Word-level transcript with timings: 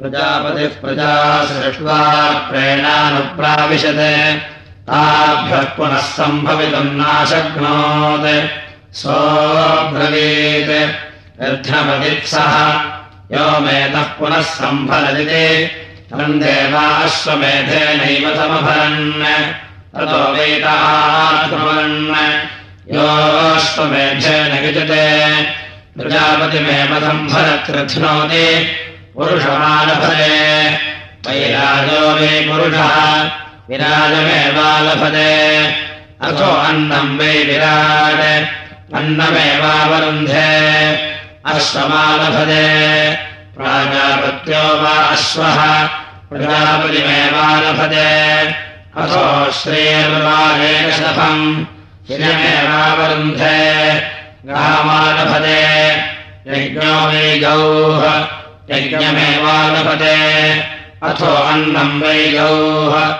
प्रजापतिः 0.00 0.80
प्रजा 0.80 1.44
सृष्ट्वा 1.44 1.98
प्रेणानुप्राविशत्। 2.50 4.00
ताभ्यः 4.88 5.62
पुनः 5.62 5.96
सम्भवितुम् 5.96 6.96
नाशक्नोत्। 6.96 8.48
सोऽब्रवीत्। 8.94 10.70
यद्धमदित्सः 11.42 12.54
यो 13.34 13.60
मेधः 13.60 14.02
पुनः 14.02 14.40
सम्भरदिते 14.40 15.66
तम् 16.10 16.40
देवाश्वमेधेनैव 16.40 18.24
समभरन् 18.36 19.22
ततो 19.94 20.32
वेदान् 20.32 21.54
योऽश्वमेधेन 22.94 24.52
युजते 24.64 25.06
प्रजापतिमेव 25.96 26.92
सम्भरकृध्नोति 27.00 28.46
पुरुषमालभते। 29.20 30.28
वैराजो 31.26 32.10
मे 32.10 32.40
पुरुषः 32.40 33.30
विराजमेवालभते 33.70 35.32
अथो 36.22 36.44
अन्नम् 36.44 37.18
वै 37.18 37.26
विराज 37.26 38.46
अन्नमेवावरुन्धे। 38.94 40.48
अश्वमालभते। 41.46 43.18
प्राजापत्यो 43.56 44.82
वा 44.82 44.90
अश्वः 44.90 45.88
प्रजापतिमेवालभते। 46.30 48.08
अथो 48.96 49.52
श्रेर्वारेशफम् 49.52 51.64
शिरमेवावरुन्धे 52.08 54.02
गामालभते 54.46 56.02
यज्ञो 56.46 56.82
वै 56.82 57.38
गौः 57.38 58.39
यज्ञमेवालभते 58.70 60.64
अथो 61.02 61.26
अन्नम् 61.26 62.02
वै 62.02 62.26
गौः 62.26 63.16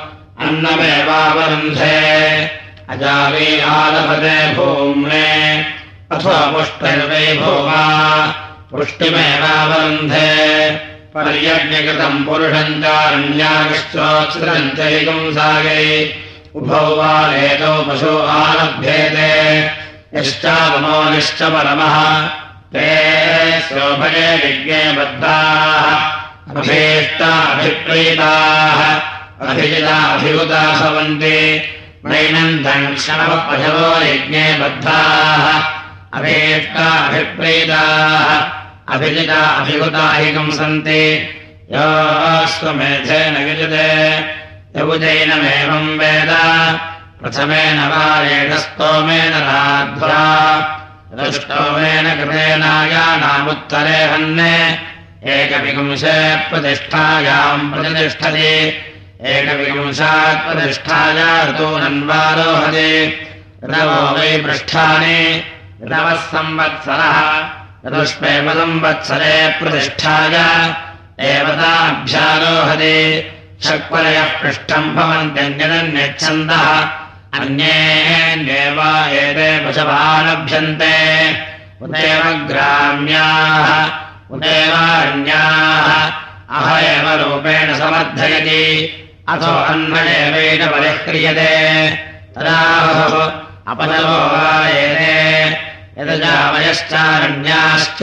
अन्नमेवावरुन्धे। 0.47 2.51
अजावै 2.89 3.61
आलभते 3.61 4.55
भूम्ने। 4.55 5.67
अथो 6.13 6.53
पुष्टिर्वै 6.53 7.37
भूमा 7.37 8.27
पुष्टिमेवावरुन्धे। 8.71 10.71
पर्यज्ञकृतम् 11.15 12.25
पुरुषम् 12.25 12.83
चारण्यागश्चोत्सृतम् 12.83 14.71
चैकंसागै 14.71 16.15
उभौ 16.55 16.77
वा 16.77 17.35
एतौ 17.35 17.83
पशो 17.83 18.19
आलभ्येते। 18.19 19.71
यश्चागमो 20.15 21.11
निश्च 21.11 21.43
परमः 21.43 22.29
ते 22.75 22.91
स्वभये 23.61 24.35
यज्ञे 24.35 24.93
बद्धाः। 24.93 25.87
अभीष्टाभिप्रीताः 26.51 28.81
अभिजिताभिभुता 29.49 30.63
भवन्ति 30.81 31.39
पशवो 33.49 33.89
यज्ञे 34.03 34.47
बद्धाः। 34.61 35.45
अभीष्टाभिप्रीताः 36.19 38.29
अभिजिता 38.95 39.35
अभिहुता 39.35 40.05
हि 40.13 40.29
कंसन्ति 40.33 41.03
योऽस्त्वमेधेन 41.73 43.35
युजते 43.49 43.89
यबुजैनमेवम् 44.81 45.99
वेद। 45.99 46.31
प्रथमेन 47.21 47.79
वारेणस्तोमेन 47.93 49.33
राध्वा 49.49 50.25
स्तोमेन 51.15 52.15
कृतेनायानामुत्तरे 52.15 54.05
हन्ने। 54.05 54.79
एकविपुंशे 55.25 56.37
प्रतिष्ठायाम् 56.37 57.73
प्रतिष्ठति। 57.73 58.83
एकविपुंशात् 59.21 60.47
प्रतिष्ठाया 60.47 61.49
ऋतूनन्वारोहति 61.49 63.21
रवो 63.65 64.19
वै 64.19 64.39
पृष्ठानि। 64.39 65.45
रवः 65.83 66.15
संवत्सरः। 66.15 67.49
ऋतुष्पेपसंवत्सरे 67.87 69.55
प्रतिष्ठाय। 69.61 70.37
देवताभ्यारोहति 71.21 73.31
षक्परयः 73.63 74.43
पृष्ठम् 74.43 74.95
भवन्त्यन्यदन्यच्छन्दः 74.95 77.00
अन्येन्येव 77.35 78.79
एते 79.13 79.49
पशवालभ्यन्ते 79.65 80.97
उदेव 81.83 82.23
ग्राम्याः 82.49 83.71
उदेवारण्याः 84.35 85.89
अह 86.57 86.69
एव 86.79 87.07
रूपेण 87.23 87.69
समर्थयति। 87.75 88.63
अथो 89.29 89.53
अन्वदेवेन 89.65 90.67
परिह्रियते। 90.67 91.53
तदाहुः 92.37 93.15
अपदवो 93.73 94.19
वा 94.33 94.69
एते 94.69 96.03
यदजावयश्चारण्याश्च। 96.03 98.03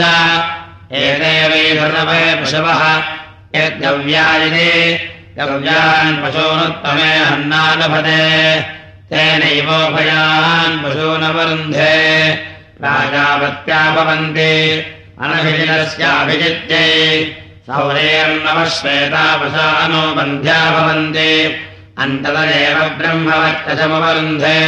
एते 0.91 1.33
वै 1.47 1.63
धृतवे 1.79 2.23
पशवः 2.41 2.81
यद्गव्यायते 3.55 4.71
गव्यान् 5.37 6.21
पशूनुत्तमे 6.23 7.11
हन्नालभते 7.17 8.76
तेनैवोभयान् 9.11 10.79
पशूनवरुन्धे 10.83 11.93
राजावत्या 12.83 13.81
भवन्ति 13.95 14.53
अनभिजिनस्याभिजित्यै 15.23 16.89
सौरेर्नवः 17.67 18.67
श्वेतावशानो 18.77 20.03
बन्ध्या 20.17 20.59
भवन्ति 20.75 21.31
अन्ततरेव 22.03 22.79
ब्रह्मवत्तशमवरुन्धे 22.97 24.59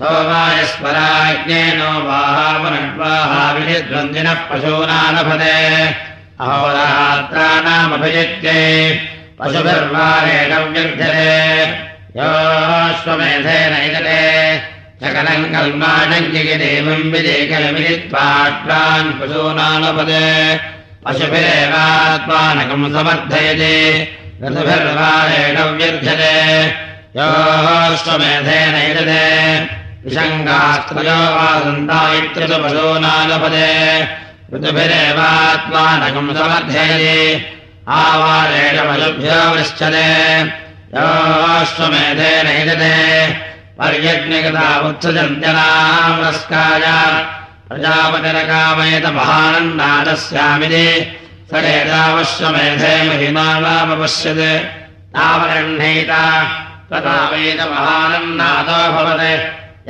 सोमायस्वराज्ञेनो 0.00 1.90
वाहापुनड्वाहाभिजिद्वन्दिनः 2.08 4.40
पशूनालभते 4.48 5.56
अहोरात्राणामभिजित्यै। 6.40 8.64
पशुभिर्वारेण 9.38 10.52
व्यर्थ्यते 10.72 11.30
सकलम् 15.02 15.44
कल्माणम् 15.54 16.32
जगदेवम् 16.34 17.10
विदेकलमित्वाट्वान् 17.12 19.10
पशूनालपदे 19.18 20.24
पशुभिरेवात्मानकम् 21.04 22.86
समर्थयते। 22.94 23.74
ऋतुभिर्वारेण 24.42 25.56
व्यर्थ्यते 25.78 26.34
इदते 28.90 29.24
विषङ्गास्त्रयो 30.04 31.18
वासन्तायित्रतु 31.36 32.56
पशूनालपदे 32.64 33.70
ऋतुभिरेवात्मानकम् 34.54 36.34
समर्थयते। 36.36 37.16
आवारेण 38.00 38.76
पशुभ्यो 38.88 39.38
वृच्छते 39.52 40.08
योऽश्वमेधेन 40.94 42.46
हिजते 42.46 42.94
पर्यज्ञगता 43.78 44.68
उत्सजन्त्यनामस्काय 44.86 46.84
प्रजापतिरकामयत 47.68 49.06
महानन्नादस्यामिति 49.18 50.88
स 51.50 51.52
एतावश्वमेधे 51.74 52.94
महिमानामपश्यत् 53.08 54.66
तावगृह्णीत 55.14 56.12
तथा 56.90 57.16
वेद 57.30 57.60
महानन्नादो 57.72 58.80
भवत्। 58.96 59.24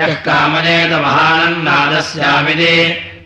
यः 0.00 0.12
कामयेत 0.28 0.92
महानन्नादस्यामिति 1.06 2.76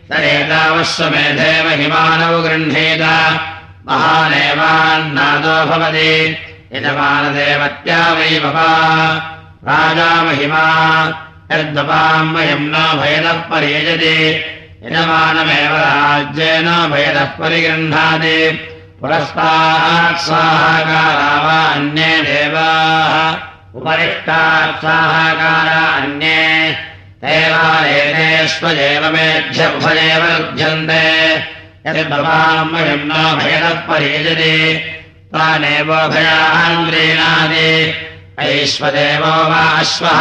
स 0.08 0.10
एतावश्वमेधे 0.32 1.52
महिमानौ 1.66 2.34
गृह्णीत 2.46 3.04
महानेवान्नादो 3.90 5.56
भवति 5.70 6.10
यजमानदेवत्या 6.74 8.12
वै 8.12 8.40
भवा 8.40 8.66
राजा 9.64 10.22
महिमा। 10.22 10.64
वयम् 11.52 12.60
न 12.60 12.98
भयदः 13.00 13.32
परियजति। 13.32 14.44
यजमानमेव 14.84 15.76
राज्येन 15.76 16.90
भयदः 16.90 17.24
परिगृह्णाति। 17.24 18.68
पुरस्तात् 19.00 20.16
साहाकारा 20.16 21.42
वा 21.42 21.64
अन्ये 21.64 22.22
देवाः। 22.22 23.36
उपरिष्टात् 23.74 24.76
साहाकारा 24.76 25.86
अन्ये 25.86 26.76
देवालेतेष्वजेवमेभ्यभयेव 27.24 30.24
लभ्यन्ते। 30.24 31.44
यद्वपाम् 31.86 32.74
वयम् 32.74 33.04
न 33.04 33.40
भयदः 33.42 33.68
परियजति 33.68 34.90
तानेव 35.34 35.84
भयान् 35.84 36.90
क्रीणादि 36.90 37.94
ऐश्वदेवो 38.38 39.26
वा 39.26 39.62
अश्वः 39.80 40.20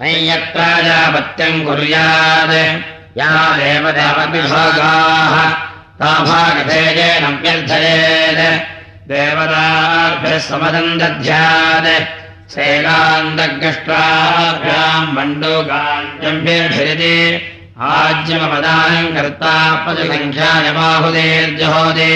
नैयत्राजापत्यम् 0.00 1.64
कुर्यात्। 1.66 2.54
या 3.18 3.30
देवदेवविभागाः 3.56 5.34
ताभागधेयेन 6.00 7.24
व्यर्थयेत्। 7.42 8.42
देवताभ्यः 9.08 10.38
समदम् 10.38 10.98
दध्यात् 10.98 11.90
शैलान्तग्रष्टाभ्याम् 12.52 15.12
मण्डोकान्यम्भिर्भिरति 15.16 17.18
आज्यमपदानम् 17.80 19.14
कर्ता 19.16 19.54
पशुसङ्ख्यायबाहुदेर्जहोदे 19.84 22.12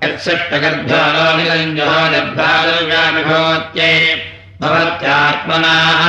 यत्सृष्टगर्भ्यो 0.05 1.03
लोहितञ्जोदिभ्रादुर्व्याभिभवत्यै 1.15 3.95
भवत्यात्मनाः। 4.63 6.03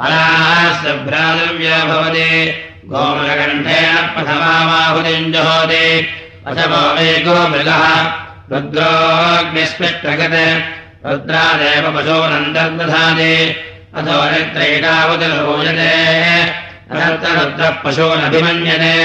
परास्य 0.00 0.88
भ्रातृव्यो 1.06 1.78
भवति 1.90 2.30
गोमृगण्ठेन 2.92 3.96
प्रथमाहुतिञ्जहोति 4.14 5.86
अशवो 6.48 6.82
मे 6.94 7.08
गोमृगः 7.26 7.84
रुद्रोऽग्निस्पृष्टगत् 8.52 10.40
रुद्रादेव 11.10 11.84
पशूनन्तर्दधाति 11.96 13.34
अथो 13.98 14.16
नित्रैकावतिर्भूयते 14.32 15.92
अनन्तरुद्रः 16.92 17.74
पशूनभिमन्यते 17.84 18.96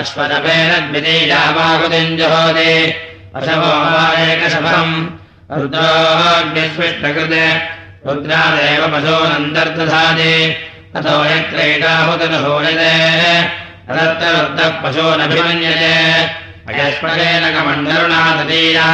अश्वतपेनद्वितीयावाहुतिञ्जहोति 0.00 2.72
अशवो 3.38 3.72
वा 3.94 4.04
एकशवम् 4.26 4.94
रुद्रोऽग्निस्पृष्टकृत् 5.60 7.38
रुद्रादेव 8.06 8.82
पशूनन्तर्दधाति 8.94 10.34
अथो 10.98 11.14
यत्रैकाहुतिर्भूयते 11.32 12.94
अनन्तरुद्रः 13.90 14.70
पशूनभिमन्यते 14.84 15.94
अयस्पदेन 16.68 17.54
कमण्डरुणादीया 17.54 18.84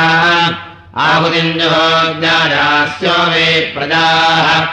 आहुतिञ्जहोद्यायास्यो 0.97 3.13
वे 3.13 3.75
प्रजाः। 3.79 4.67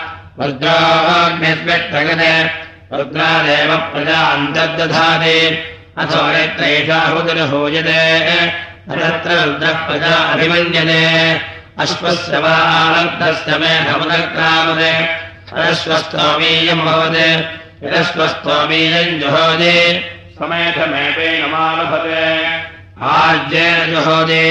रुद्रोऽग्निस्व्यक्तगते 0.45 2.49
रुद्रादेव 2.97 3.77
प्रजा 3.77 4.19
अन्तर्दधाति 4.19 5.63
अथो 5.97 6.31
यत्रैषाहुतिर्भूयते 6.31 8.47
तत्र 8.47 9.31
रुद्रः 9.31 9.87
प्रजा 9.87 10.07
अभिमन्यते। 10.07 11.41
अश्वस्य 11.79 12.37
वार्धस्य 12.37 13.57
मेघमुदक्रामते 13.57 15.09
सरस्वस्तोमीयम् 15.49 16.81
भवति। 16.81 17.45
यदस्वस्तोमीयम् 17.83 19.19
जुहोति। 19.19 20.05
समेधमेवेन 20.39 21.51
मालभते 21.51 22.66
आज्येन 22.97 23.89
जुहोति 23.93 24.45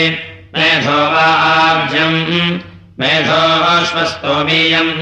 मेधो 0.57 0.99
वा 1.13 1.27
आज्यम् 1.47 2.19
मेधोश्वस्तोमीयम् 3.01 4.93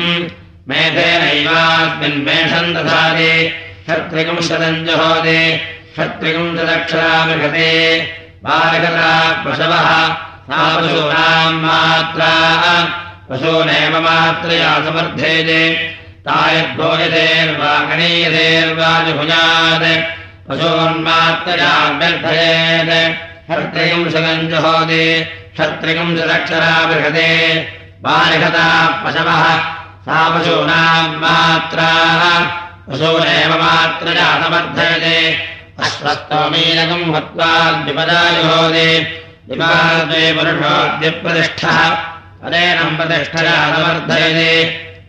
मेधेनैवास्मिन् 0.69 2.25
मेषम् 2.27 2.75
दधाति 2.75 3.33
क्षत्रिकंशतम् 3.85 4.85
जुहोति 4.87 5.41
क्षत्रिकंशदक्षरामिषते 5.93 7.69
बालकता 8.47 9.13
पशवः 9.45 9.91
सा 10.49 10.63
पशूनाम् 10.81 11.61
मात्रा 11.65 12.33
पशूनेव 13.29 14.01
मात्रया 14.07 14.73
समर्थेते 14.87 15.61
तायद्भोजतेर्वा 16.27 17.73
गणीयतेर्वा 17.91 18.91
जुभुजात् 19.07 19.87
पशून्मात्रया 20.49 21.75
व्यर्थयेत् 23.49 24.09
क्षत्रियंशकम् 24.09 24.51
जुहोति 24.51 25.05
क्षत्रियंशदक्षरा 25.55 26.75
बृहते 26.91 27.31
बालिहता 28.05 28.67
पशवः 29.05 29.45
सा 30.07 30.19
पशूनाम् 30.35 31.17
मात्रा। 31.23 31.91
पशूनेव 32.89 33.53
मात्रया 33.61 34.27
समर्थयते 34.41 35.19
अश्वस्तोमीनकम् 35.85 37.15
हत्वा 37.15 37.53
द्विपदा 37.85 38.21
जुहोति 38.35 38.89
दिवाद्वे 39.49 40.25
पुरुषोऽद्यप्रतिष्ठः 40.37 41.79
तदेनम् 42.43 42.97
प्रतिष्ठया 42.99 43.57
समर्थयते 43.75 44.51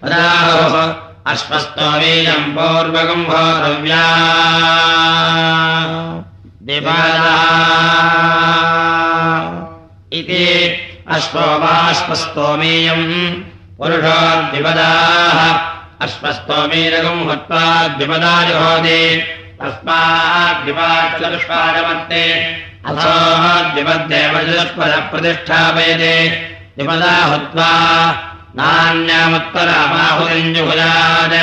तदाहोः 0.04 0.76
अश्वस्तोमीयम् 1.32 2.52
पूर्वकम् 2.56 3.28
भोरव्या 3.32 4.06
इति 10.14 10.46
अश्वो 11.08 11.40
वाश्वस्तोमीयम् 11.40 13.44
पुरुषो 13.78 14.52
द्विपदाः। 14.52 15.40
अश्वस्तोमीनकम् 16.06 17.32
हत्वा 17.32 17.66
द्विपदा 17.88 18.34
जुहोति। 18.44 19.02
तस्माद्विपाचतुष्पादमत्ते 19.62 22.24
अथो 22.86 23.16
द्विपद्देव 23.74 24.34
चतुष्पदप्रतिष्ठापयते 24.40 26.16
द्विपदा 26.78 27.16
हुत्वा 27.26 27.72
नान्यामुत्तरामाहुतिञ्जुभुजात् 28.58 31.36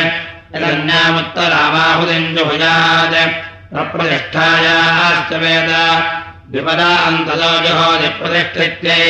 यदन्यामुत्तरामाहुतिञ्जुभुजात् 0.56 3.16
प्रप्रतिष्ठायाश्च 3.72 5.30
वेद 5.42 5.70
द्विपदा 6.52 6.88
अन्ततो 7.08 7.50
जुहोति 7.64 8.08
प्रतिष्ठित्यै 8.18 9.04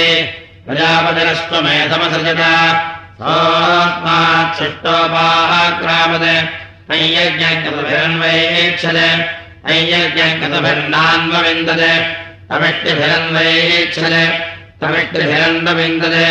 प्रजापतिरस्त्वमेधमसृजत 0.66 2.42
सोऽस्मात् 3.20 4.56
शिष्टोपाक्रामत् 4.58 6.28
अय्यज्ञकतभिरन्वयेक्षत 6.94 8.98
अय्यज्ञकतभिर्नान्वविन्दते 9.72 11.92
तमिष्टिभिरन्वयेक्षत 12.50 14.14
तमिष्टिभिरन्वविन्दते 14.82 16.26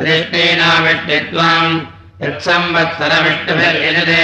अधिष्ठेनाविष्टित्वाम् 0.00 1.76
यत्संवत्सरमिष्टिभिर्यजते 2.24 4.22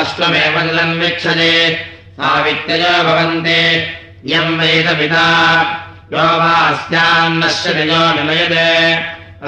अश्वमेव 0.00 0.54
तदन्वीक्षते 0.68 1.52
सावित्ययो 2.12 3.04
भवन्ति। 3.04 3.86
यम् 4.26 4.60
वेदपिता। 4.60 5.26
यो 6.12 6.18
वा 6.18 6.52
अस्याम् 6.52 7.44
नश्यति 7.44 7.80
यो 7.80 7.84
निमयते 7.84 8.94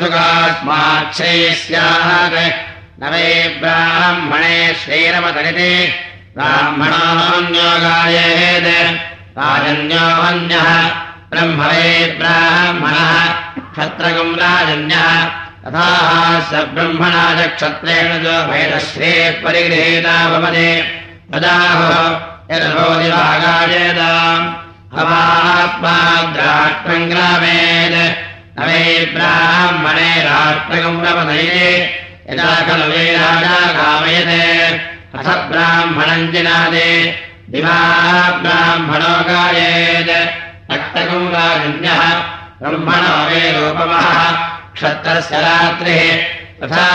सुखास्माक्षैः 0.00 1.54
स्यात् 1.62 2.36
न 3.00 3.10
वै 3.12 3.26
ब्राह्मणे 3.60 4.56
श्रीरमतरिति 4.82 5.72
ब्राह्मणोऽन्यो 6.36 7.68
गायेत् 7.84 8.70
राजन्योऽन्यः 9.40 10.70
ब्रह्म 11.32 11.60
वै 11.72 11.90
ब्राह्मणः 12.20 13.12
क्षत्रगम् 13.74 14.38
राजन्यः 14.44 15.10
तथा 15.66 15.86
स 16.48 16.64
ब्रह्मणा 16.72 17.26
च 17.38 17.50
क्षत्रेण 17.58 18.10
च 18.24 18.26
परिगृहीता 19.44 20.16
भवति 20.32 20.66
ब्राह्मणे 29.14 30.22
राष्ट्रगम् 30.22 31.00
प्रपदये 31.00 31.90
यदा 32.30 32.54
खलु 32.54 32.84
वै 32.84 33.12
राजा 33.12 33.72
कामयते। 33.72 34.68
अथ 35.18 35.50
ब्राह्मणम् 35.50 36.32
जिनादे। 36.32 37.18
दिवा 37.50 37.78
ब्राह्मणो 38.30 39.14
गायेत् 39.28 40.10
अट्टकम् 40.72 41.32
राजन्यः 41.32 42.14
ब्रह्मणो 42.62 43.24
वे 43.28 43.52
रूपमः। 43.52 44.32
क्षत्रस्य 44.74 45.40
रात्रिः 45.40 46.39
तथा 46.62 46.86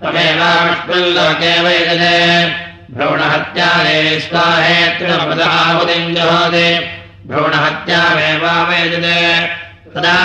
त्वमेवामुष्मन् 0.01 1.15
लोके 1.15 1.63
वैदते। 1.63 2.67
भ्रूणहत्यादे 2.91 4.21
स्वाहेत्रिमपदाहुतिम् 4.21 6.17
जुहोति 6.17 6.69
भ्रूणहत्यामेवावेदते 7.27 9.21
तदा 9.95 10.19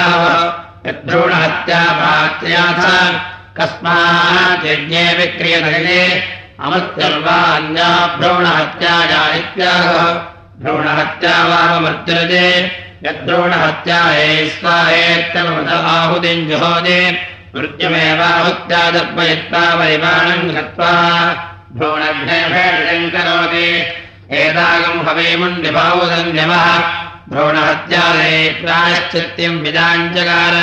यद्भ्रूणहत्या 0.86 1.84
पात्र्याथ 1.84 2.82
कस्मात् 3.58 4.66
यज्ञे 4.66 5.18
विक्रियते 5.18 6.41
अमृत्यर्वान्या 6.66 7.90
भ्रूणहत्याया 8.20 9.22
इत्यागः 9.38 10.04
भ्रूणहत्या 10.64 11.36
वाममर्त्यते 11.50 12.48
यद्भ्रूणहत्याये 13.06 14.28
स्वाहेत्यमद 14.58 15.70
आहुतिम् 15.94 16.48
जुहोदे 16.50 17.00
मृत्युमेवाहुत्यादर्पयित्वा 17.56 19.64
परिमाणम् 19.80 20.54
गत्वा 20.58 20.92
भ्रूणभ्यम् 21.78 23.10
करोति। 23.16 23.70
एतागम् 24.42 25.04
हवेमुण्डिभावुदन्यमः 25.08 26.68
भ्रूणहत्यादये 27.32 28.38
प्रायश्चित्यम् 28.62 29.62
विदाञ्जकार 29.66 30.56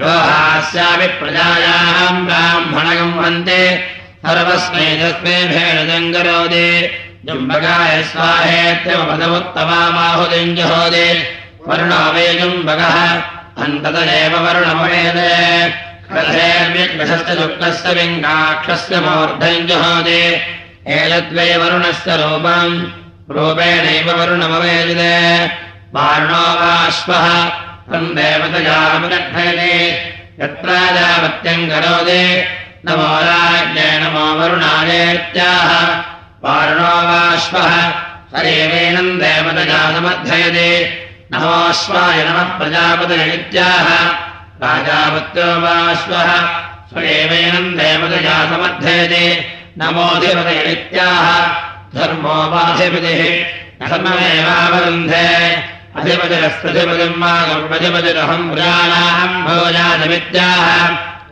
यो 0.00 0.16
हास्यापि 0.30 1.08
प्रजायाम् 1.20 2.24
ब्राह्मणगम् 2.26 3.18
वन्ते 3.20 3.62
सर्वस्मै 4.26 4.86
तस्मै 5.00 5.34
भेणजम् 5.50 6.06
करोति 6.14 6.68
जुम्बकाय 7.26 7.92
स्वाहेत्यमपदमुत्तमाहुतिम् 8.10 10.54
जुहोदे 10.58 11.08
वरुणो 11.68 12.00
वे 12.14 12.26
जुम्बकः 12.40 12.96
अन्ततदेव 13.64 14.34
वरुणमवेद 14.44 15.18
कथेर्व्यग्रहस्य 16.12 17.32
दुःखस्य 17.40 17.88
विङ्गाक्षस्य 17.98 18.94
मूर्धम् 19.06 19.66
जुहोदे 19.70 20.22
एतद्वै 20.98 21.50
वरुणस्य 21.62 22.10
रूपम् 22.22 22.76
रूपेणैव 23.36 24.08
वरुणमवेदित 24.18 25.02
वारुणो 25.96 26.44
वाश्वः 26.60 27.26
तम् 27.90 28.14
देवतयामुदक्षयते 28.18 29.74
यत्राजावत्यम् 30.42 31.68
करोति 31.72 32.22
नमो 32.88 33.08
राज्ञे 33.28 33.88
नमो 34.02 34.26
वरुणायत्याः 34.38 35.70
वारुणो 36.44 36.92
वाश्वः 37.08 37.74
सरेवेणम् 38.32 39.18
देवतया 39.22 39.80
समर्थयते 39.94 40.70
नमोऽश्वाय 41.32 42.18
नमः 42.28 42.48
प्रजापतयत्याः 42.58 43.88
राजापत्यो 44.62 45.48
वाश्वः 45.64 46.30
स्वयेवेनम् 46.90 47.76
देवतया 47.80 48.36
समर्थयते 48.50 49.24
नमोऽधिपतयत्याः 49.80 51.26
धर्मो 51.96 52.36
वाधिपतिः 52.54 53.22
धर्ममेवावरुन्धे। 53.90 55.26
अधिपतिरस्त्रधिपतिम् 55.98 57.20
मा 57.20 57.32
गौपतिपतिरहम् 57.50 58.50
प्रजानाम् 58.54 59.36
भोजानमित्याः 59.46 60.66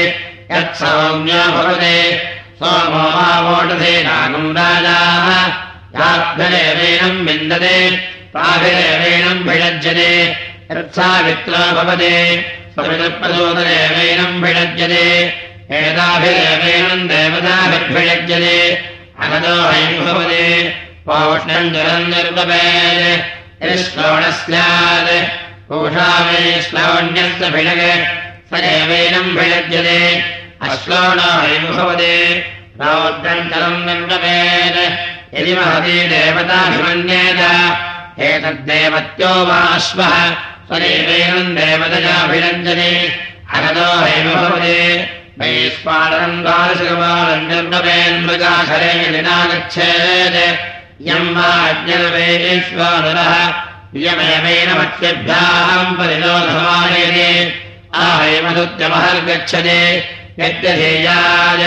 यत्सौम्यो 0.53 1.43
भवति। 1.57 1.97
सोमो 2.61 3.05
वा 3.17 3.29
वोटधेनागम् 3.47 4.55
राजाः 4.59 5.29
याभ्यदेवैनम् 5.97 7.27
विन्दते 7.27 7.77
ताभिदेवैनम् 8.35 9.45
भिषज्यते 9.49 10.11
यत्सावित्रो 10.73 11.63
भवति। 11.77 12.17
स्वपितप्रचोददेवैनम् 12.75 14.43
भिषज्यते 14.43 15.07
एताभिदेवैनम् 15.80 17.08
देवताभिर्भिषज्यते 17.12 18.58
अगतो 19.26 19.56
हैम् 19.72 20.04
भवति 20.06 20.46
पौष्णम् 21.08 21.72
जलम् 21.76 22.10
निर्वपेत् 22.12 23.74
श्लोणः 23.86 24.32
स्यात् 24.42 25.10
पूषा 25.70 26.10
वै 26.26 26.62
श्लावण्यस्य 26.68 27.50
भिषग 27.56 27.82
स 28.50 28.62
एवैनम् 28.76 29.36
भिषज्यते 29.38 30.00
अश्लोणो 30.70 31.30
हैम् 31.46 31.74
भवति 31.78 32.16
रौद्रम् 32.82 33.50
जलम् 33.52 33.86
निर्वपेत् 33.90 34.80
यदि 35.38 35.54
महती 35.60 35.98
देवताभिमन्येत 36.14 37.42
एतद्देवत्यो 38.30 39.34
वा 39.48 39.60
अश्वः 39.78 40.16
स्वदेवेनम् 40.68 41.56
देवतयाभिरञ्जने 41.58 42.92
अगतो 43.58 43.88
हैम 44.06 44.28
भवति 44.34 44.80
वैश्वानरम् 45.41 46.43
द्वादशकपालम् 46.45 47.47
निर्णवेन्मृगाखरे 47.51 48.91
निनागच्छेत् 49.13 50.39
यम् 51.09 51.31
वा 51.37 51.49
अज्ञरवेश्वानरः 51.69 53.33
इयमेवेन 54.01 54.71
मत्स्यभ्याम् 54.79 55.97
परिलोधमानयते 55.99 57.31
आहैमदुत्यमहर्गच्छते 58.07 59.79
यद्यधेयाय 60.41 61.63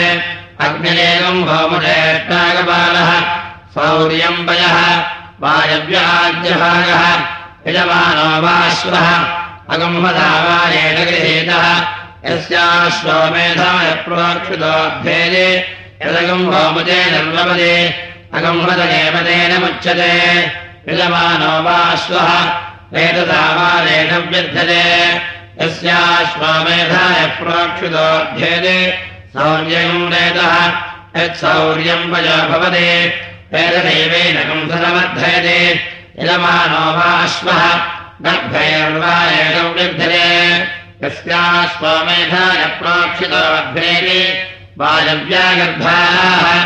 अग्निरेकम् 0.66 1.42
होमुषेष्टागपालः 1.50 3.12
सौर्यम् 3.76 4.46
वयः 4.50 4.78
वायव्याज्यभागः 5.44 7.04
यजमानो 7.68 8.30
वाश्वः 8.46 9.10
अगम्मधावानेन 9.74 10.98
गृहीतः 11.10 11.66
यस्याश्वमेधाय 12.26 13.90
प्रोक्षितोऽभ्येदे 14.06 15.48
यदगम् 16.04 16.54
अगम्मतमेव 18.38 19.16
तेन 19.26 19.52
मुच्यते 19.64 20.14
यजमानो 20.90 21.52
वाश्वः 21.66 22.32
एतदावानेन 23.02 24.12
व्यर्थते। 24.30 24.84
यस्याश्वमेधाय 25.62 27.20
प्रोक्षितोऽध्येदे 27.40 28.78
सौर्यम् 29.34 30.08
वेदः 30.14 30.56
यत्सौर्यम् 31.18 32.10
वयो 32.14 32.38
भवते। 32.52 32.90
वेददैवेन 33.54 34.38
कंसमर्थयते 34.50 35.60
यजमानो 36.20 36.86
वाश्वः 36.98 37.64
गर्भैर्वा 38.26 39.14
एकम् 39.42 40.83
व्यर्थते 41.04 41.32
यस्याश्वमेधाय 41.32 42.66
प्रोक्षितोऽभ्येदे 42.66 44.44
वायव्यागर्भाः 44.78 46.64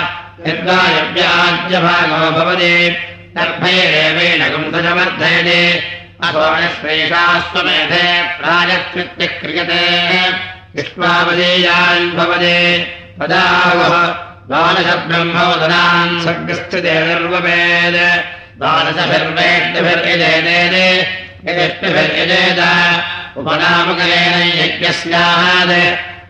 यद्वायव्याज्यभागो 0.47 2.31
भवति 2.31 2.97
गर्भैरेवेण 3.37 4.49
कंसमर्थयते 4.49 5.79
अथोणश्रेषाश्वमेधे 6.23 8.21
प्रायकृत्यः 8.21 9.39
क्रियते। 9.39 10.29
विश्वावदेयान् 10.75 12.11
भवते। 12.11 12.79
पदावः 13.19 14.07
द्वादशब्रह्मोदनान् 14.47 16.21
सर्गस्थिते 16.21 17.05
निर्वपेद 17.05 17.97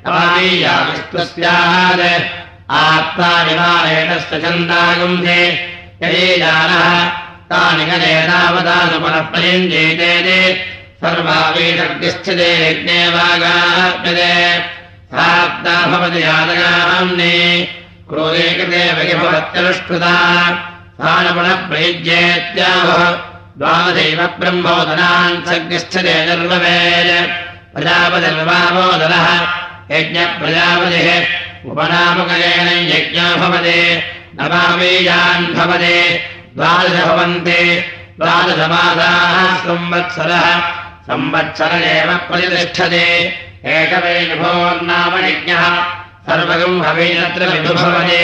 अवामीयाविष्टस्यात् 0.08 2.04
आत्मानिवारेणस्य 2.80 4.40
छन्दागुम्भे 4.44 5.42
यदीजानः 6.04 6.88
तानि 7.50 7.84
गले 7.90 8.14
तावदानु 8.30 8.98
पुनः 9.04 9.22
प्रयुञ्जीतेदे 9.32 10.40
सर्वावीषर्गिस्थिते 11.02 12.50
यज्ञे 12.64 13.00
वागाप्यते 13.16 14.34
प्राप्ता 15.12 15.76
भवति 15.92 16.22
यादगाम्ने 16.24 17.36
क्रोधे 18.10 18.48
कृते 18.58 18.84
वैभवत्यनुष्कृता 18.98 20.14
स्थानपुनः 20.98 21.56
प्रयुज्येत्यावः 21.70 23.02
द्वादशैव 23.58 24.28
ब्रह्मोदनान् 24.40 25.46
सग्निष्ठते 25.46 26.26
निर्ववेज 26.26 27.30
प्रजापतिर्वामोदनः। 27.74 29.28
यज्ञप्रजापतिः 29.92 31.26
उपनामकलेन 31.72 32.68
यज्ञो 32.68 33.36
भवति। 33.36 34.04
नवामीयान् 34.42 35.46
भवति। 35.46 36.20
द्वादश 36.56 37.06
भवन्ति। 37.06 37.86
द्वादशमासाः 38.20 39.58
संवत्सरः 39.58 40.60
संवत्सर। 41.02 41.82
एव 41.82 42.18
प्रतिष्ठते। 42.18 43.34
एकवै 43.66 44.26
विभोर्नाम 44.26 45.26
यज्ञः। 45.26 45.84
सर्वगम् 46.30 46.82
विभुभवते। 46.82 48.24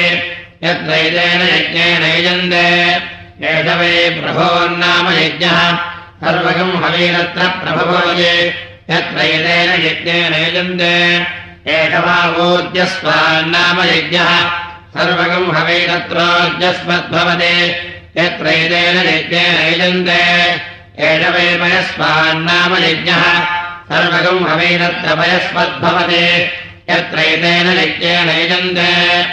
यत्रैतेन 0.63 1.41
यज्ञेन 1.41 2.04
यजन्ते 2.04 3.22
एष 3.41 3.65
वै 3.65 4.22
प्रभोर्नाम 4.22 5.12
यज्ञः 5.12 5.78
सर्वगम् 6.24 6.84
हवीनत्र 6.84 7.34
प्रभवते 7.34 8.56
यत्रैतेन 8.89 9.86
यज्ञेन 9.86 10.34
यजन्ते। 10.34 11.26
एष 11.72 11.93
वा 11.93 12.36
ऊर्जस्वान्नाम 12.38 13.82
यज्ञः। 13.82 14.52
सर्वगम् 14.98 15.56
हवैनत्रोर्जस्मद्भवते 15.56 17.82
यत्रैतेन 18.17 18.98
यज्ञेन 18.98 19.67
यजन्ते। 19.67 20.62
एष 21.00 21.28
वै 21.28 21.58
पयस्वान्नाम 21.58 22.78
यज्ञः। 22.78 23.46
सर्वगम् 23.91 24.48
हवैनत्र 24.48 25.15
पयस्मद्भवते 25.15 26.52
यत्रैतेन 26.89 27.67
यज्ञेन 27.67 28.30
यजन्ते। 28.30 29.26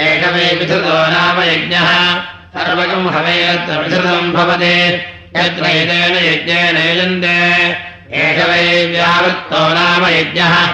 एष 0.00 0.28
वै 0.28 0.56
विधृतो 0.56 0.88
नाम 0.88 1.42
यज्ञः 1.42 2.37
सर्वकम् 2.56 3.10
हवेऽत्र 3.10 3.78
विधृतम् 3.78 4.32
भवति। 4.32 4.94
यत्र 5.36 5.66
एतेन 5.66 6.16
यज्ञेन 6.16 6.76
यजन्ते। 6.76 7.66
एष 8.18 8.48
वै 8.48 8.86
व्यावृत्तो 8.86 9.68
नाम 9.74 10.06
यज्ञः। 10.06 10.66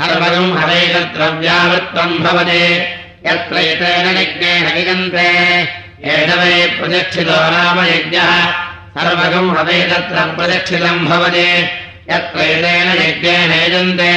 सर्वकम् 0.00 0.58
हवेदत्र 0.58 1.30
व्यावृत्तम् 1.30 2.18
भवति। 2.18 2.84
यत्र 3.26 3.56
एतेन 3.56 4.16
यज्ञेन 4.16 4.78
यजन्ते। 4.78 5.60
एष 6.04 6.34
वै 6.34 6.76
प्रदक्षितो 6.80 7.36
नाम 7.36 7.84
यज्ञः। 7.84 8.50
सर्वकम् 8.98 9.56
हवेदत्र 9.56 10.34
प्रदक्षितम् 10.36 11.06
भवति। 11.06 11.68
यत्र 12.10 12.40
एतेन 12.40 13.08
यज्ञेन 13.08 13.52
यजन्ते। 13.52 14.12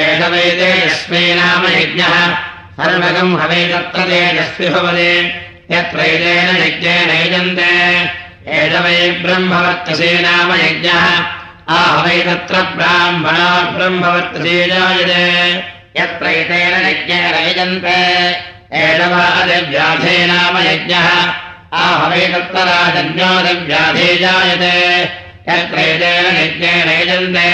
एष 0.00 0.28
वै 0.28 0.50
तेजस्मै 0.50 1.34
नाम 1.34 1.66
यज्ञः। 1.66 2.34
सर्वकम् 2.80 3.40
हवेदत्र 3.40 4.00
तेजस्वि 4.00 4.68
भवति 4.68 5.40
यत्र 5.70 6.00
एतेन 6.00 6.56
यज्ञेन 6.56 7.10
यजन्ते। 7.10 8.00
एष 8.48 8.72
वै 8.72 9.10
ब्रह्मवर्तसे 9.10 10.18
नाम 10.20 10.54
यज्ञः। 10.54 11.04
आहवै 11.68 12.20
तत्र 12.20 12.62
ब्राह्मणा 12.62 13.70
ब्रह्मवर्तसे 13.70 14.66
जायते। 14.66 15.56
यत्र 16.00 16.26
एतेन 16.26 16.86
यज्ञेन 16.86 17.34
यजन्ते। 17.34 17.96
एष 18.72 19.00
वा 19.00 19.24
अदिव्याधे 19.24 20.26
नाम 20.26 20.58
यज्ञः। 20.58 21.08
आहवै 21.72 22.26
तत्र 22.26 22.58
राजन्योदिव्याधे 22.58 24.16
जायते। 24.16 25.02
यत्र 25.48 25.78
एतेन 25.78 26.36
यज्ञेन 26.36 26.88
यजन्ते। 26.88 27.48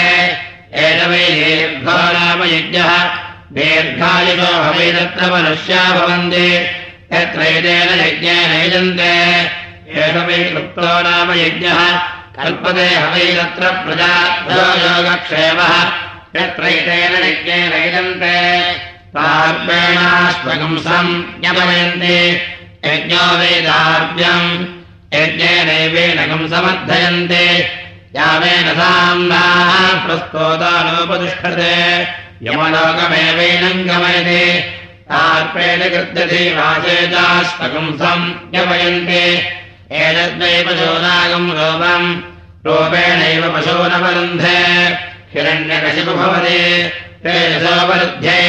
एष 0.73 1.07
वै 1.07 1.29
दीर्घो 1.29 1.97
नाम 1.97 2.43
यज्ञः। 2.43 2.91
दीर्घायुषो 3.51 4.63
हवै 4.63 4.91
तत्र 4.91 5.31
मनुष्या 5.31 5.91
भवन्ति 5.91 6.80
यत्र 7.13 7.41
एतेन 7.41 7.99
यज्ञेन 7.99 8.61
यजन्ते 8.61 10.01
एष 10.01 10.15
वै 10.15 10.43
कृप्तो 10.43 10.81
नाम 10.81 11.33
यज्ञः। 11.33 11.99
कल्पते 12.37 12.95
हवै 12.95 13.19
तत्र 13.19 13.71
प्रजाभ्यो 13.71 14.83
योगक्षेमः 14.83 15.73
यत्र 16.35 16.63
एतेन 16.63 17.25
यज्ञेन 17.25 17.83
यजन्ते 17.83 18.35
पार्पेणाश्वगुंसम् 19.15 21.23
ज्ञपयन्ति 21.41 22.41
यज्ञो 22.85 23.37
वेदार्भ्यम् 23.37 24.65
यज्ञेनैवेनकम् 25.13 26.49
समर्थयन्ति। 26.49 27.65
यावेन 28.15 28.73
साम्नाः 28.73 30.05
प्रस्तोतानोपतिष्ठते। 30.05 32.07
यमलोकमेवैनम् 32.43 33.87
गमयति 33.87 34.80
तार्पेण 35.11 35.81
वाचेताश्वगुंसम् 36.57 38.25
ज्ञपयन्ति। 38.51 39.23
एतद्वै 40.01 40.53
पशूनागम् 40.67 41.49
रूपम् 41.57 42.07
रूपेणैव 42.65 43.43
पशूनवरुन्धे। 43.55 44.59
हिरण्यकशिपु 45.33 46.13
भवति 46.19 46.61
तेजसोपरुध्ये 47.23 48.39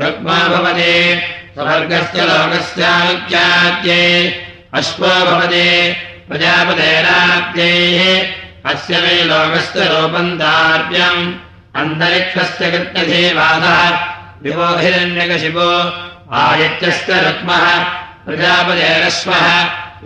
रुक्मा 0.00 0.38
भवति 0.52 0.94
स्वर्गस्य 1.54 2.20
लोकस्यानुख्यात्यै 2.30 4.06
अश्वो 4.74 5.12
भवति 5.28 5.66
प्रजापतेरात्यैः 6.28 8.00
अस्य 8.70 8.92
वै 9.02 9.18
लोकस्य 9.30 9.80
रूपम् 9.92 10.38
दार्प्यम्। 10.38 11.34
अन्तरिक्षस्य 11.80 12.70
कृत्यधीवादः 12.70 14.19
हिरण्यकशिपो 14.44 15.68
आदित्यस्य 16.42 17.16
रुक्मः 17.24 17.64
प्रजापतेरश्वः 18.24 19.44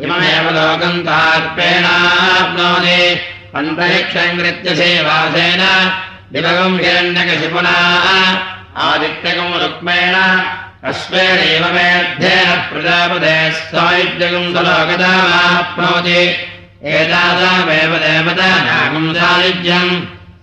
इममेव 0.05 0.47
लोकम् 0.57 1.05
तार्पेणाप्नोति 1.09 3.01
अन्तरिक्षम् 3.59 4.39
कृत्यसेवासेन 4.39 5.63
दिवगम् 6.33 6.81
हिरण्यकशिपुना 6.85 7.77
आदित्यकम् 8.87 9.55
रुक्मेण 9.63 10.17
अश्वेनैव 10.91 11.65
मेध्येन 11.77 12.51
प्रजापदे 12.73 13.37
सायुज्यकम् 13.71 14.53
सलोकदामाप्नोति 14.57 16.21
एतादामेव 16.97 17.93
देवतानागम् 18.05 19.15
सायुज्यम् 19.21 19.95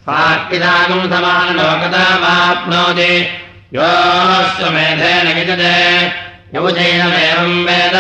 साक्षिदागम् 0.07 1.09
समानलोकदामाप्नोति 1.11 3.11
योऽश्वमेधेन 3.75 5.27
विजते 5.35 5.75
यौजैनमेवम् 6.55 7.65
वेद। 7.67 7.95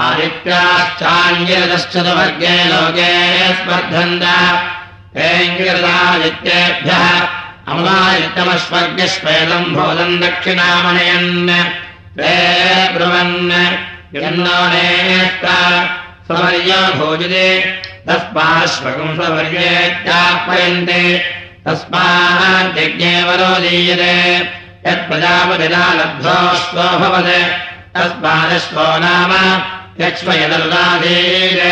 आदित्याश्चाङ्गिरतश्चतुवर्गे 0.00 2.56
लोके 2.70 3.12
स्पर्धन्त। 3.58 4.24
हेङ्गिरदादित्येभ्यः 5.16 7.06
अमलादित्यमस्वर्गस्वेदम् 7.72 9.74
भोदम् 9.76 10.20
दक्षिणामनयन्। 10.20 11.30
ते 12.18 12.34
ब्रुवन् 12.94 13.36
यन्नो 14.14 14.58
नेष्टा 14.72 15.56
स्ववर्यो 16.26 16.80
भोजते 16.98 17.46
तस्माश्वकम् 18.06 19.16
स्ववर्येत्याह्वयन्ते 19.16 21.02
तस्माद्यज्ञे 21.64 23.14
वरो 23.22 23.52
दीयते 23.60 24.14
यत्प्रजापतिना 24.86 25.82
लब्धोऽश्वो 25.98 26.86
भवत् 27.00 27.32
तस्मादश्वो 27.94 28.86
नाम 29.04 29.32
यक्ष्म 30.02 30.28
यदर्वाधीत् 30.42 31.64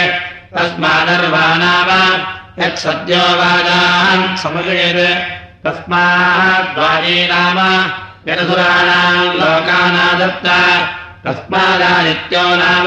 तस्मादर्वा 0.54 1.44
नाम 1.62 1.90
यत्सद्यो 2.62 3.24
वादान् 3.40 4.24
समुदयत् 4.42 5.02
तस्माद्वाजी 5.64 7.18
नाम 7.32 7.58
यदसुराणाम् 8.28 9.36
लोकानादत्त। 9.40 10.46
तस्मादादित्यो 11.24 12.44
नाम 12.62 12.86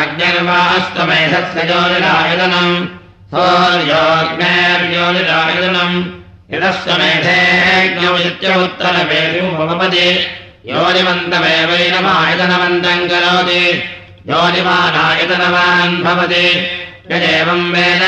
अज्ञर्वास्तमेधस्य 0.00 1.58
ज्योतिरायतनम् 1.68 2.74
सौर्योग्नेर्योतिरायतनम् 3.32 6.21
भवपति 9.56 10.26
योनिमन्तमेवैनमायतनमन्तम् 10.66 13.08
करोति 13.08 13.84
योनिमानायतनवान् 14.28 16.02
भवति 16.02 16.68
यदेवम् 17.10 17.72
वेद 17.72 18.02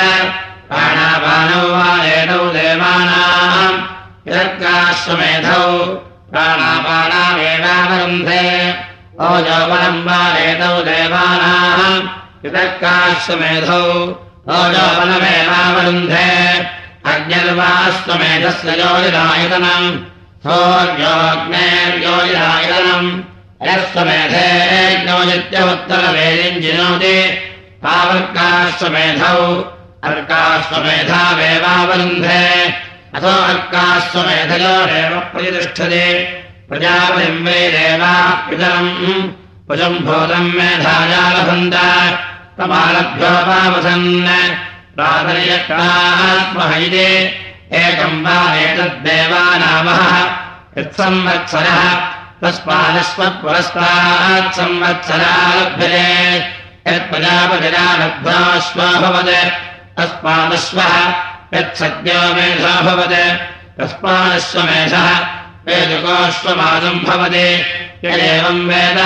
प्राणापानौ 0.68 1.68
वा 1.68 2.04
एतौ 2.04 2.38
देवानाम्। 2.38 3.83
यदर्काश्वमेधौ 4.28 5.94
प्राणापानामेवावरुन्धे। 6.33 8.74
ओजोपनम् 9.20 10.04
वा 10.04 10.38
एतौ 10.38 10.83
देवानाम्। 10.83 12.09
यदर्काश्वमेधौ 12.46 14.20
ओजोपनमेवावरुन्धे 14.48 16.84
अग्निर्वास्त्वमेधस्य 17.12 18.69
ज्योतिरायतनम् 18.81 19.88
सौर्योऽग्नेर्योजिरायतनम् 20.45 23.09
यस्त्वमेधेज्ञोजित्यमुत्तरवेदिम् 23.69 26.62
पावर्कास्वमेधौ 27.85 29.40
अर्कास्वमेधावेवावरुन्धे 30.09 32.45
अथो 33.14 33.35
प्रतिष्ठते। 35.33 36.05
प्रजापतिम् 36.69 37.45
वै 37.47 37.62
पितरम्। 38.49 38.90
पुजम् 39.69 40.03
भूतम् 40.07 40.55
मेधाया 40.57 41.25
लभन्त 41.37 41.77
तमालभ्योपावसन् 42.59 44.09
प्रातर्यक्तात्महैदे 44.96 47.11
एकम् 47.83 48.22
वा 48.24 48.38
एतद्देवानामः 48.64 50.02
यत्संवत्सरः। 50.78 51.83
तस्मादस्मत्पुरस्तात् 52.42 54.54
संवत्सरालभ्यते 54.59 56.09
यत्प्रजापतिना 56.87 57.85
लब्धाश्वा 58.00 58.88
भवत् 59.02 59.33
तस्मादश्वः 59.98 60.94
यत्सद्यो 61.59 62.20
मेधा 62.37 62.74
भवत् 62.87 63.18
तस्मादश्वमेधः 63.78 65.09
वेदुकोऽश्वमादम् 65.66 67.04
भवति। 67.09 67.48
यदेवम् 68.04 68.66
वेद 68.70 68.98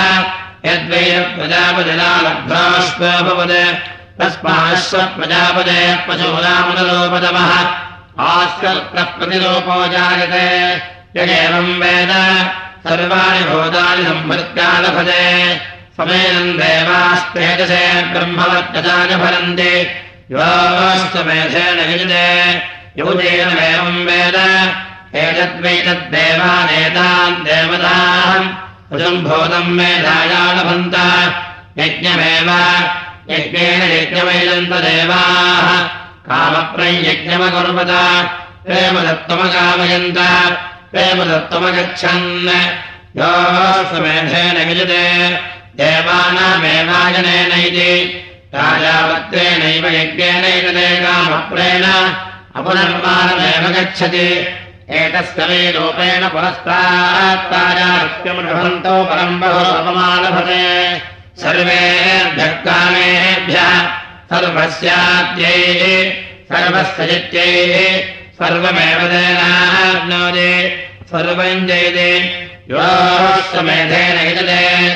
यद्वै 0.65 1.05
प्रजापतिना 1.35 2.09
लब्धाश्वा 2.25 3.11
भवत् 3.27 3.57
तस्माश्व 4.19 4.97
प्रजापते 5.15 5.79
पशूनामुदलोपदमः 6.07 7.51
आस्कल्प्रतिलोपो 8.29 9.77
जायते 9.93 10.45
यदेवम् 11.17 11.79
वेद 11.81 12.11
सर्वाणि 12.85 13.41
भूतानि 13.49 14.03
सम्भृत्यालभजे 14.09 15.23
समेनम् 15.97 16.57
देवास्तेजसे 16.59 17.83
योऽस्तमेधेन 20.31 21.79
युजते 21.91 22.25
युजेनमेवम् 22.99 24.05
वेद 24.07 24.37
एतद्वैतद्देवानेतान् 25.23 27.43
देवताम् 27.47 28.47
भूतम् 29.27 29.75
मेधायालभन्त 29.77 30.95
यज्ञमेव 31.79 32.49
यज्ञेन 33.29 33.81
यज्ञमैदन्तदेवाः 33.81 35.89
कामप्रयज्ञमकुर्वत 36.29 37.87
प्रेमदत्तमकामयन्त। 38.65 40.17
प्रेमदत्तमगच्छन्। 40.91 42.49
योऽस्वमेधेन 43.17 44.69
युजते 44.69 45.39
देवानामेवाजनेन 45.75 47.51
इति। 47.51 48.23
राजावत्रेणैव 48.55 49.87
यज्ञेनैकते 49.87 50.95
कामप्रेण। 50.95 52.11
अपनर्माणमेव 52.55 53.69
गच्छति। 53.69 54.47
एतस्य 54.89 55.45
वै 55.45 55.71
रूपेण 55.71 56.29
पुरस्तात्ताजात्यमृभवन्तो 56.29 59.03
परम् 59.03 59.39
बहु 59.39 59.51
अपमालभते 59.51 61.18
सर्वेभ्यः 61.41 62.47
कामेभ्यः 62.47 63.87
सर्वस्याद्यैः 64.31 66.11
सर्वस्य 66.51 67.07
जित्यैः 67.07 67.99
सर्वमेव 68.39 68.99
तेनाप्नोति 69.07 70.51
सर्वम् 71.11 71.67
जयते। 71.67 72.17
योऽश्वमेधेन 72.71 74.17
युजते 74.27 74.91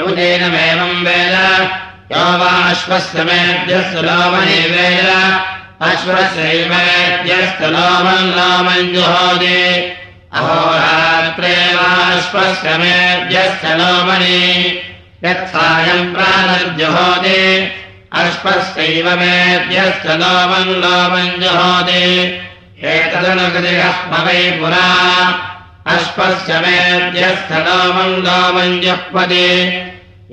युजेनमेवम् 0.00 1.06
वेद। 1.06 1.36
यो 2.12 2.38
वा 2.38 2.70
अश्वस्य 2.70 3.24
मेभ्यस्तु 3.24 4.02
लोमनि 4.02 4.60
वेद। 4.68 5.10
अश्वस्यैवेद्यस्तु 5.82 7.66
लोमम् 7.66 8.94
जुहोति। 8.94 9.92
अहोरात्रे 10.32 11.74
वाश्वस्य 11.74 12.78
मेभ्यश्च 12.78 13.64
लोमनि 13.64 14.82
यत्सायम् 15.24 16.14
प्राणर्जुहोति 16.14 17.38
अश्वस्यैव 18.12 19.06
मेभ्यश्च 19.20 20.06
लोमम् 20.06 20.72
लोमम् 20.82 21.38
जुहोति 21.42 22.02
एतदनुकृतिहस्म 22.84 24.12
वै 24.26 24.42
पुरा। 24.60 24.88
अश्वस्य 25.86 26.58
मेद्यश्च 26.60 27.52
लोमम् 27.66 28.20
लोमम् 28.26 28.80
जुह्वति 28.82 29.48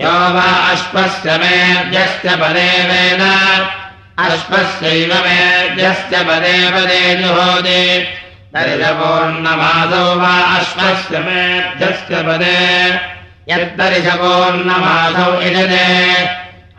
यो 0.02 0.14
वा 0.36 0.50
अश्वस्य 0.72 1.38
मेद्यश्च 1.38 2.26
पदे 2.42 2.70
वेद। 2.90 3.24
अश्वस्यैव 4.20 5.16
मेद्यश्च 5.26 6.14
पदे 6.28 6.58
पदे 6.72 7.02
जुहोति 7.16 7.82
दर्शपूर्णमासौ 8.56 10.06
वा 10.16 10.36
अश्वस्य 10.58 11.20
मेभ्यश्च 11.20 12.12
पदे 12.28 13.13
यद्दर्शपूर्णमासौ 13.50 15.42
इजते। 15.42 16.26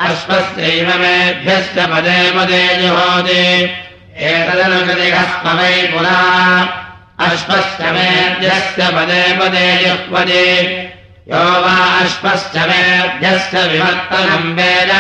अश्वस्यैव 0.01 0.99
मेभ्यश्च 0.99 1.73
पदे 1.73 2.31
पदे 2.31 2.77
जुहोति। 2.77 3.75
एतदनुगतिहस्म 4.17 5.49
वै 5.49 5.91
पुरा 5.93 6.21
अश्वस्य 7.21 7.91
मेध्यस्य 7.91 8.97
पदे 8.97 9.37
पदे 9.37 9.77
जुह्वति। 9.77 10.89
यो 11.29 11.37
वा 11.37 12.01
अश्वस्य 12.01 12.61
मेध्यस्य 12.61 13.67
विवर्तनम् 13.67 14.55
वेद। 14.55 14.91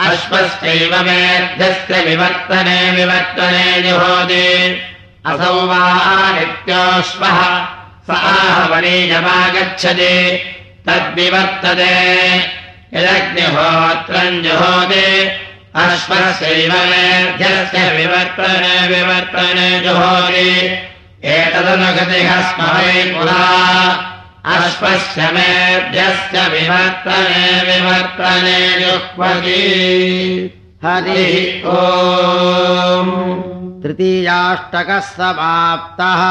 अश्वस्यैव 0.00 1.02
मेध्यस्य 1.02 2.00
विवर्तने 2.00 2.90
विवर्तने 2.90 3.82
जुहोति। 3.82 4.82
असौ 5.26 5.66
वा 5.66 6.32
नित्योऽश्वः 6.32 7.66
स 8.06 8.10
आहवनीयमागच्छति 8.10 10.44
तद्विवर्तते। 10.88 11.94
यदग्निहोत्रम् 12.94 14.42
जुहोति 14.42 15.08
अश्वस्यैव 15.76 16.72
मेध्यस्य 16.90 17.80
विवर्तने 17.96 18.76
विवर्तने 18.88 19.80
जुहोति। 19.80 20.52
एतदनुगतिः 21.24 22.30
स्म 22.40 22.62
पुरा 23.14 23.44
अश्वस्य 24.44 25.22
मेभ्यस्य 25.22 26.38
विवर्तने 26.48 27.44
विवर्तने 27.68 28.58
जुह्वति। 28.80 29.64
हरिः 30.84 31.68
ओ 31.68 31.84
तृतीयाष्टकः 33.82 35.00
समाप्तः 35.00 36.22